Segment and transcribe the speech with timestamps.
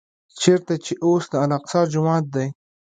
[0.41, 2.47] چېرته چې اوس د الاقصی جومات دی.